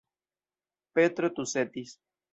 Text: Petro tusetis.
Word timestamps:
Petro 0.99 1.29
tusetis. 1.39 1.97